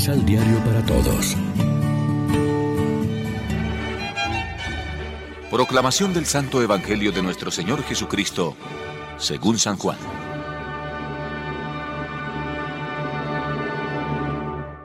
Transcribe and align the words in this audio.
Misal 0.00 0.24
Diario 0.24 0.56
para 0.64 0.82
Todos. 0.86 1.36
Proclamación 5.50 6.14
del 6.14 6.24
Santo 6.24 6.62
Evangelio 6.62 7.12
de 7.12 7.22
nuestro 7.22 7.50
Señor 7.50 7.82
Jesucristo, 7.82 8.56
según 9.18 9.58
San 9.58 9.76
Juan. 9.76 9.98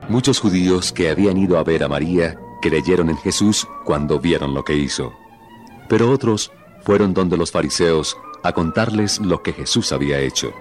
Muchos 0.09 0.41
judíos 0.41 0.91
que 0.91 1.09
habían 1.09 1.38
ido 1.38 1.57
a 1.57 1.63
ver 1.63 1.86
a 1.86 1.88
María 1.88 2.38
creyeron 2.61 3.09
en 3.09 3.16
Jesús 3.16 3.66
cuando 3.86 4.20
vieron 4.20 4.54
lo 4.54 4.66
que 4.66 4.75
hizo. 4.75 5.13
Pero 5.88 6.11
otros 6.11 6.52
fueron 6.84 7.13
donde 7.13 7.38
los 7.38 7.52
fariseos 7.52 8.18
a 8.44 8.52
contarles 8.52 9.22
lo 9.22 9.41
que 9.41 9.53
Jesús 9.53 9.94
había 9.94 10.20
hecho. 10.20 10.52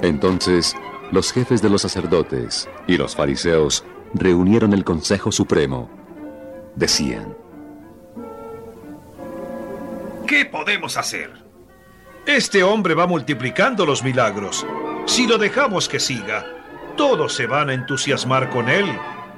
Entonces, 0.00 0.74
los 1.10 1.32
jefes 1.32 1.62
de 1.62 1.70
los 1.70 1.82
sacerdotes 1.82 2.68
y 2.86 2.96
los 2.96 3.16
fariseos 3.16 3.84
reunieron 4.14 4.72
el 4.72 4.84
Consejo 4.84 5.32
Supremo. 5.32 5.90
Decían, 6.74 7.36
¿qué 10.26 10.44
podemos 10.44 10.96
hacer? 10.96 11.32
Este 12.26 12.62
hombre 12.62 12.94
va 12.94 13.06
multiplicando 13.06 13.86
los 13.86 14.02
milagros. 14.02 14.66
Si 15.06 15.26
lo 15.26 15.38
dejamos 15.38 15.88
que 15.88 15.98
siga, 15.98 16.44
todos 16.96 17.32
se 17.32 17.46
van 17.46 17.70
a 17.70 17.74
entusiasmar 17.74 18.50
con 18.50 18.68
él 18.68 18.86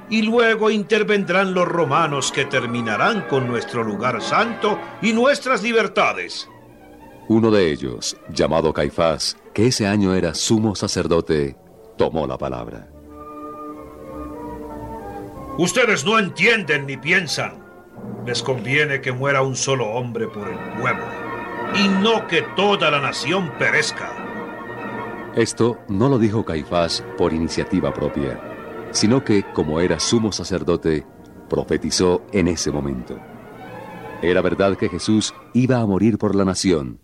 y 0.09 0.23
luego 0.23 0.71
intervendrán 0.71 1.55
los 1.55 1.69
romanos 1.69 2.33
que 2.33 2.45
terminarán 2.45 3.29
con 3.29 3.47
nuestro 3.47 3.85
lugar 3.85 4.21
santo 4.21 4.79
y 5.01 5.13
nuestras 5.13 5.63
libertades. 5.63 6.49
Uno 7.29 7.53
de 7.53 7.71
ellos, 7.71 8.17
llamado 8.29 8.73
Caifás, 8.73 9.37
que 9.55 9.69
ese 9.69 9.87
año 9.87 10.15
era 10.15 10.35
sumo 10.35 10.75
sacerdote, 10.75 11.57
tomó 12.01 12.27
la 12.27 12.39
palabra. 12.39 12.89
Ustedes 15.59 16.03
no 16.07 16.19
entienden 16.19 16.87
ni 16.87 16.97
piensan. 16.97 17.63
Les 18.25 18.43
conviene 18.43 19.03
que 19.03 19.13
muera 19.13 19.43
un 19.43 19.55
solo 19.55 19.87
hombre 19.87 20.27
por 20.27 20.49
el 20.49 20.59
pueblo 20.81 21.05
y 21.75 21.89
no 22.03 22.27
que 22.27 22.41
toda 22.57 22.91
la 22.91 23.03
nación 23.03 23.53
perezca. 23.59 24.11
Esto 25.37 25.77
no 25.89 26.09
lo 26.09 26.19
dijo 26.19 26.43
Caifás 26.43 27.05
por 27.19 27.35
iniciativa 27.35 27.93
propia, 27.93 28.41
sino 28.93 29.23
que, 29.23 29.45
como 29.53 29.79
era 29.79 30.01
sumo 30.01 30.33
sacerdote, 30.33 31.05
profetizó 31.51 32.23
en 32.33 32.49
ese 32.49 32.71
momento. 32.71 33.19
Era 34.23 34.41
verdad 34.41 34.79
que 34.79 34.89
Jesús 34.89 35.35
iba 35.53 35.81
a 35.81 35.87
morir 35.87 36.17
por 36.17 36.35
la 36.35 36.47
nación, 36.47 36.99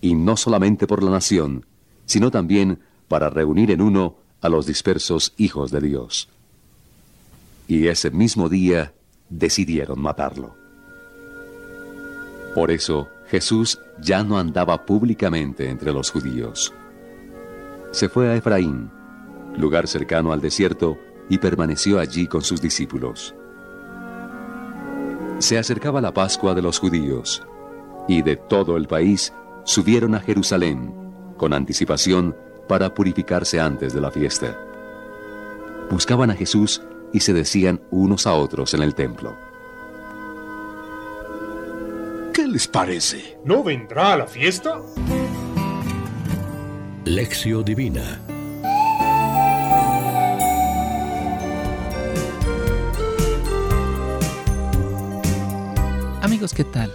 y 0.00 0.14
no 0.14 0.38
solamente 0.38 0.86
por 0.86 1.02
la 1.02 1.10
nación, 1.10 1.66
sino 2.06 2.30
también 2.30 2.80
para 3.08 3.28
reunir 3.28 3.70
en 3.70 3.82
uno 3.82 4.21
a 4.42 4.48
los 4.48 4.66
dispersos 4.66 5.32
hijos 5.38 5.70
de 5.70 5.80
Dios. 5.80 6.28
Y 7.68 7.86
ese 7.86 8.10
mismo 8.10 8.48
día 8.48 8.92
decidieron 9.30 10.00
matarlo. 10.00 10.54
Por 12.54 12.70
eso 12.70 13.08
Jesús 13.28 13.78
ya 13.98 14.22
no 14.22 14.38
andaba 14.38 14.84
públicamente 14.84 15.70
entre 15.70 15.92
los 15.92 16.10
judíos. 16.10 16.74
Se 17.92 18.08
fue 18.08 18.28
a 18.28 18.36
Efraín, 18.36 18.90
lugar 19.56 19.88
cercano 19.88 20.32
al 20.32 20.40
desierto, 20.40 20.98
y 21.30 21.38
permaneció 21.38 21.98
allí 21.98 22.26
con 22.26 22.42
sus 22.42 22.60
discípulos. 22.60 23.34
Se 25.38 25.56
acercaba 25.56 26.00
la 26.00 26.12
Pascua 26.12 26.54
de 26.54 26.62
los 26.62 26.78
judíos, 26.78 27.42
y 28.08 28.22
de 28.22 28.36
todo 28.36 28.76
el 28.76 28.86
país 28.86 29.32
subieron 29.64 30.14
a 30.14 30.20
Jerusalén 30.20 30.92
con 31.36 31.54
anticipación 31.54 32.36
para 32.68 32.94
purificarse 32.94 33.60
antes 33.60 33.92
de 33.92 34.00
la 34.00 34.10
fiesta. 34.10 34.58
Buscaban 35.90 36.30
a 36.30 36.34
Jesús 36.34 36.82
y 37.12 37.20
se 37.20 37.32
decían 37.32 37.80
unos 37.90 38.26
a 38.26 38.34
otros 38.34 38.74
en 38.74 38.82
el 38.82 38.94
templo. 38.94 39.36
¿Qué 42.32 42.46
les 42.46 42.66
parece? 42.66 43.38
¿No 43.44 43.62
vendrá 43.62 44.14
a 44.14 44.16
la 44.16 44.26
fiesta? 44.26 44.80
Lección 47.04 47.64
Divina 47.64 48.20
Amigos, 56.22 56.54
¿qué 56.54 56.64
tal? 56.64 56.90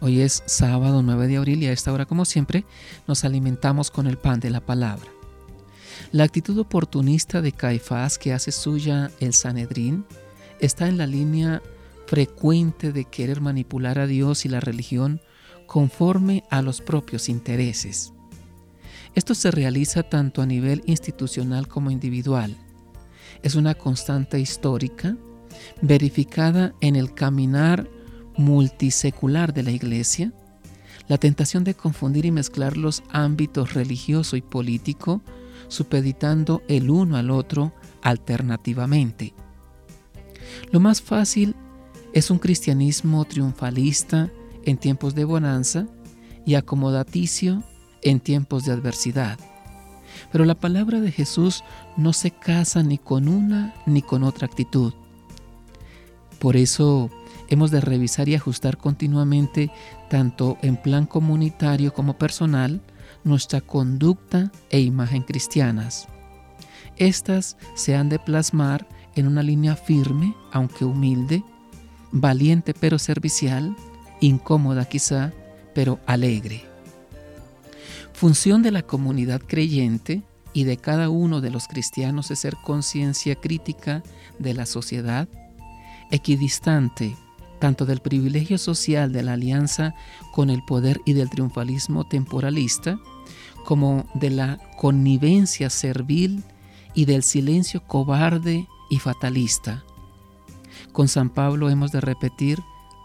Hoy 0.00 0.20
es 0.20 0.42
sábado 0.46 1.02
9 1.02 1.26
de 1.26 1.38
abril 1.38 1.62
y 1.62 1.66
a 1.66 1.72
esta 1.72 1.92
hora, 1.92 2.04
como 2.04 2.24
siempre, 2.24 2.64
nos 3.08 3.24
alimentamos 3.24 3.90
con 3.90 4.06
el 4.06 4.18
pan 4.18 4.38
de 4.38 4.50
la 4.50 4.60
palabra. 4.60 5.15
La 6.12 6.24
actitud 6.24 6.58
oportunista 6.58 7.42
de 7.42 7.52
Caifás 7.52 8.18
que 8.18 8.32
hace 8.32 8.52
suya 8.52 9.10
el 9.20 9.32
Sanedrín 9.32 10.04
está 10.60 10.88
en 10.88 10.98
la 10.98 11.06
línea 11.06 11.62
frecuente 12.06 12.92
de 12.92 13.04
querer 13.04 13.40
manipular 13.40 13.98
a 13.98 14.06
Dios 14.06 14.44
y 14.44 14.48
la 14.48 14.60
religión 14.60 15.20
conforme 15.66 16.44
a 16.50 16.62
los 16.62 16.80
propios 16.80 17.28
intereses. 17.28 18.12
Esto 19.14 19.34
se 19.34 19.50
realiza 19.50 20.02
tanto 20.02 20.42
a 20.42 20.46
nivel 20.46 20.82
institucional 20.86 21.68
como 21.68 21.90
individual. 21.90 22.56
Es 23.42 23.54
una 23.54 23.74
constante 23.74 24.38
histórica 24.38 25.16
verificada 25.80 26.74
en 26.80 26.96
el 26.96 27.14
caminar 27.14 27.88
multisecular 28.36 29.54
de 29.54 29.62
la 29.62 29.70
Iglesia, 29.70 30.32
la 31.08 31.18
tentación 31.18 31.64
de 31.64 31.74
confundir 31.74 32.26
y 32.26 32.30
mezclar 32.30 32.76
los 32.76 33.02
ámbitos 33.08 33.74
religioso 33.74 34.36
y 34.36 34.42
político, 34.42 35.22
supeditando 35.68 36.62
el 36.68 36.90
uno 36.90 37.16
al 37.16 37.30
otro 37.30 37.72
alternativamente. 38.02 39.34
Lo 40.70 40.80
más 40.80 41.02
fácil 41.02 41.54
es 42.12 42.30
un 42.30 42.38
cristianismo 42.38 43.24
triunfalista 43.24 44.30
en 44.64 44.78
tiempos 44.78 45.14
de 45.14 45.24
bonanza 45.24 45.86
y 46.44 46.54
acomodaticio 46.54 47.62
en 48.02 48.20
tiempos 48.20 48.64
de 48.64 48.72
adversidad. 48.72 49.38
Pero 50.32 50.44
la 50.44 50.54
palabra 50.54 51.00
de 51.00 51.12
Jesús 51.12 51.62
no 51.96 52.12
se 52.12 52.30
casa 52.30 52.82
ni 52.82 52.98
con 52.98 53.28
una 53.28 53.74
ni 53.86 54.02
con 54.02 54.22
otra 54.22 54.46
actitud. 54.46 54.94
Por 56.38 56.56
eso 56.56 57.10
hemos 57.48 57.70
de 57.70 57.80
revisar 57.80 58.28
y 58.28 58.34
ajustar 58.34 58.76
continuamente, 58.76 59.70
tanto 60.10 60.58
en 60.62 60.76
plan 60.76 61.06
comunitario 61.06 61.92
como 61.92 62.18
personal, 62.18 62.80
nuestra 63.26 63.60
conducta 63.60 64.52
e 64.70 64.80
imagen 64.80 65.22
cristianas. 65.22 66.06
Estas 66.96 67.56
se 67.74 67.96
han 67.96 68.08
de 68.08 68.18
plasmar 68.18 68.88
en 69.16 69.26
una 69.26 69.42
línea 69.42 69.76
firme, 69.76 70.34
aunque 70.52 70.84
humilde, 70.84 71.42
valiente 72.12 72.72
pero 72.72 72.98
servicial, 72.98 73.76
incómoda 74.20 74.86
quizá, 74.86 75.32
pero 75.74 75.98
alegre. 76.06 76.64
Función 78.12 78.62
de 78.62 78.70
la 78.70 78.82
comunidad 78.82 79.42
creyente 79.46 80.22
y 80.52 80.64
de 80.64 80.76
cada 80.78 81.10
uno 81.10 81.40
de 81.40 81.50
los 81.50 81.66
cristianos 81.66 82.30
es 82.30 82.38
ser 82.38 82.56
conciencia 82.56 83.34
crítica 83.34 84.02
de 84.38 84.54
la 84.54 84.64
sociedad, 84.64 85.28
equidistante 86.10 87.14
tanto 87.58 87.86
del 87.86 88.00
privilegio 88.00 88.58
social 88.58 89.12
de 89.12 89.22
la 89.22 89.34
alianza 89.34 89.94
con 90.32 90.50
el 90.50 90.62
poder 90.64 91.00
y 91.04 91.12
del 91.14 91.30
triunfalismo 91.30 92.04
temporalista, 92.04 92.98
como 93.64 94.06
de 94.14 94.30
la 94.30 94.58
connivencia 94.76 95.70
servil 95.70 96.44
y 96.94 97.04
del 97.04 97.22
silencio 97.22 97.82
cobarde 97.86 98.66
y 98.90 98.98
fatalista. 98.98 99.84
Con 100.92 101.08
San 101.08 101.30
Pablo 101.30 101.68
hemos 101.70 101.92
de 101.92 102.00
repetir, 102.00 102.62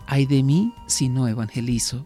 ay 0.08 0.26
de 0.26 0.44
mí 0.44 0.74
si 0.88 1.10
no 1.10 1.28
evangelizo. 1.28 2.04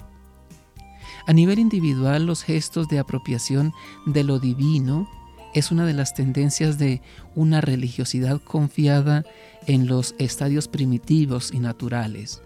A 1.27 1.33
nivel 1.33 1.59
individual, 1.59 2.25
los 2.25 2.43
gestos 2.43 2.87
de 2.87 2.99
apropiación 2.99 3.73
de 4.05 4.23
lo 4.23 4.39
divino 4.39 5.09
es 5.55 5.71
una 5.71 5.85
de 5.85 5.93
las 5.93 6.13
tendencias 6.13 6.77
de 6.77 7.01
una 7.33 7.61
religiosidad 7.61 8.41
confiada 8.41 9.23
en 9.65 9.87
los 9.87 10.13
estadios 10.19 10.67
primitivos 10.67 11.51
y 11.53 11.59
naturales. 11.59 12.41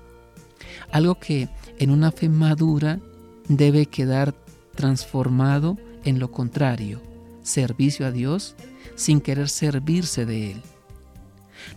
Algo 0.92 1.16
que 1.16 1.50
en 1.80 1.90
una 1.90 2.12
fe 2.12 2.30
madura 2.30 3.00
debe 3.48 3.88
quedar 3.88 4.36
transformado 4.76 5.78
en 6.06 6.20
lo 6.20 6.32
contrario, 6.32 7.02
servicio 7.42 8.06
a 8.06 8.12
Dios 8.12 8.56
sin 8.96 9.22
querer 9.22 9.50
servirse 9.50 10.28
de 10.28 10.52
Él. 10.52 10.62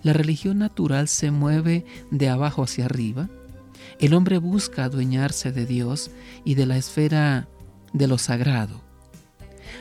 La 0.03 0.13
religión 0.13 0.59
natural 0.59 1.09
se 1.09 1.31
mueve 1.31 1.87
de 2.11 2.29
abajo 2.29 2.63
hacia 2.63 2.85
arriba. 2.85 3.31
El 3.99 4.13
hombre 4.13 4.37
busca 4.37 4.85
adueñarse 4.85 5.51
de 5.51 5.65
Dios 5.65 6.11
y 6.45 6.57
de 6.57 6.67
la 6.67 6.77
esfera 6.77 7.49
de 7.95 8.07
lo 8.07 8.19
sagrado. 8.19 8.92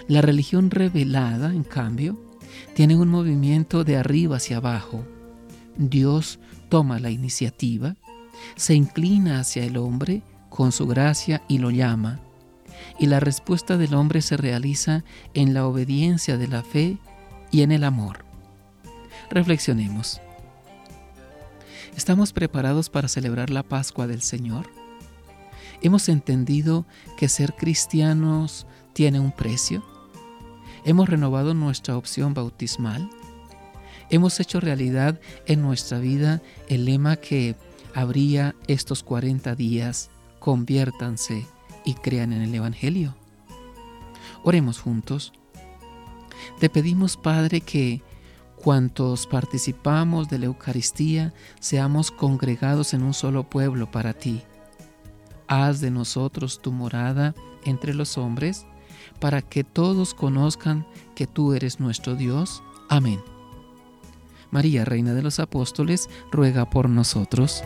La 0.08 0.22
religión 0.22 0.72
revelada, 0.72 1.54
en 1.54 1.64
cambio, 1.64 2.20
tiene 2.74 2.96
un 2.96 3.10
movimiento 3.10 3.84
de 3.84 3.98
arriba 3.98 4.38
hacia 4.38 4.58
abajo. 4.58 5.06
Dios 5.78 6.40
toma 6.70 7.00
la 7.00 7.10
iniciativa, 7.10 7.96
se 8.56 8.74
inclina 8.76 9.40
hacia 9.40 9.64
el 9.64 9.78
hombre 9.78 10.24
con 10.50 10.72
su 10.72 10.88
gracia 10.88 11.44
y 11.48 11.60
lo 11.60 11.72
llama. 11.72 12.20
Y 13.00 13.08
la 13.08 13.20
respuesta 13.20 13.78
del 13.78 13.94
hombre 13.94 14.22
se 14.22 14.38
realiza 14.38 15.04
en 15.34 15.54
la 15.54 15.66
obediencia 15.66 16.38
de 16.38 16.48
la 16.48 16.64
fe 16.64 16.98
y 17.52 17.62
en 17.62 17.72
el 17.72 17.84
amor. 17.84 18.26
Reflexionemos. 19.30 20.22
¿Estamos 21.96 22.34
preparados 22.34 22.90
para 22.90 23.08
celebrar 23.08 23.50
la 23.50 23.64
Pascua 23.64 24.08
del 24.08 24.22
Señor? 24.22 24.70
¿Hemos 25.82 26.10
entendido 26.10 26.86
que 27.18 27.28
ser 27.28 27.54
cristianos 27.54 28.66
tiene 28.94 29.20
un 29.20 29.32
precio? 29.32 29.84
¿Hemos 30.84 31.10
renovado 31.10 31.54
nuestra 31.54 31.96
opción 31.96 32.34
bautismal? 32.34 33.10
¿Hemos 34.10 34.40
hecho 34.40 34.60
realidad 34.60 35.20
en 35.46 35.62
nuestra 35.62 36.00
vida 36.00 36.42
el 36.68 36.86
lema 36.86 37.18
que 37.18 37.56
habría 37.94 38.56
estos 38.68 39.04
40 39.04 39.54
días, 39.56 40.10
conviértanse 40.40 41.46
y 41.86 41.94
crean 41.94 42.34
en 42.34 42.42
el 42.42 42.56
Evangelio? 42.56 43.16
Oremos 44.44 44.80
juntos. 44.80 45.34
Te 46.60 46.68
pedimos, 46.68 47.16
Padre, 47.16 47.62
que 47.62 48.02
cuantos 48.56 49.28
participamos 49.28 50.30
de 50.30 50.40
la 50.40 50.46
Eucaristía 50.48 51.32
seamos 51.60 52.10
congregados 52.10 52.96
en 52.96 53.04
un 53.04 53.14
solo 53.14 53.48
pueblo 53.48 53.92
para 53.92 54.14
ti. 54.14 54.42
Haz 55.48 55.80
de 55.80 55.92
nosotros 55.92 56.60
tu 56.60 56.72
morada 56.72 57.36
entre 57.66 57.94
los 57.94 58.18
hombres, 58.18 58.66
para 59.22 59.42
que 59.42 59.64
todos 59.64 60.14
conozcan 60.14 60.86
que 61.16 61.28
tú 61.28 61.54
eres 61.54 61.80
nuestro 61.80 62.16
Dios. 62.16 62.62
Amén. 62.90 63.22
María, 64.50 64.84
Reina 64.84 65.14
de 65.14 65.22
los 65.22 65.40
Apóstoles, 65.40 66.10
ruega 66.32 66.70
por 66.70 66.90
nosotros. 66.90 67.64